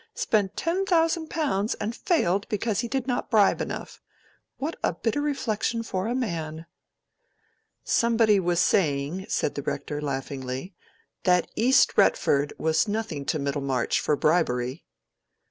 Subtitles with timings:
[0.15, 4.01] —spent ten thousand pounds and failed because he did not bribe enough.
[4.57, 6.65] What a bitter reflection for a man!"
[7.83, 10.73] "Somebody was saying," said the Rector, laughingly,
[11.25, 14.85] "that East Retford was nothing to Middlemarch, for bribery."